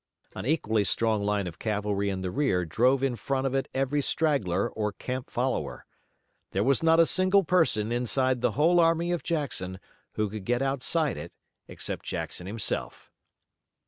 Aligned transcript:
An 0.35 0.47
equally 0.47 0.83
strong 0.83 1.23
line 1.23 1.45
of 1.45 1.59
cavalry 1.59 2.09
in 2.09 2.21
the 2.21 2.31
rear 2.31 2.65
drove 2.65 3.03
in 3.03 3.15
front 3.15 3.45
of 3.45 3.53
it 3.53 3.67
every 3.71 4.01
straggler 4.01 4.67
or 4.67 4.91
camp 4.91 5.29
follower. 5.29 5.85
There 6.53 6.63
was 6.63 6.81
not 6.81 6.99
a 6.99 7.05
single 7.05 7.43
person 7.43 7.91
inside 7.91 8.41
the 8.41 8.53
whole 8.53 8.79
army 8.79 9.11
of 9.11 9.21
Jackson 9.21 9.79
who 10.13 10.27
could 10.27 10.43
get 10.43 10.63
outside 10.63 11.17
it 11.17 11.31
except 11.67 12.03
Jackson 12.03 12.47
himself. 12.47 13.11